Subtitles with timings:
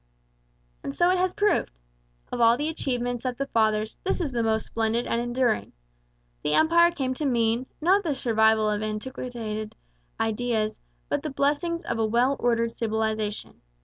[0.83, 1.69] And so it has proved.
[2.31, 5.73] Of all the achievements of the Fathers this is the most splendid and enduring.
[6.41, 9.75] The Empire came to mean, not the survival of antiquated
[10.19, 13.61] ideas, but the blessings of a well ordered civilization.